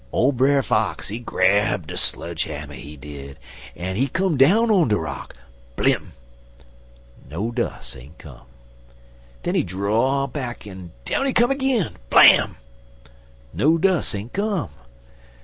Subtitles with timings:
[0.11, 3.37] Ole Brer Fox, he grab de sludge hammer, he did,
[3.75, 5.35] en he come down on de rock
[5.75, 6.13] blim!
[7.29, 8.47] No dus' ain't come.
[9.43, 12.57] Den he draw back en down he come ag'in blam!
[13.53, 14.71] No dus' ain't come.